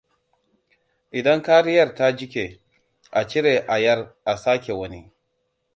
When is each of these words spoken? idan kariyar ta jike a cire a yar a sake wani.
idan 1.11 1.41
kariyar 1.47 1.95
ta 1.95 2.11
jike 2.17 2.59
a 3.11 3.27
cire 3.27 3.65
a 3.67 3.77
yar 3.79 4.15
a 4.25 4.37
sake 4.37 4.73
wani. 4.79 5.11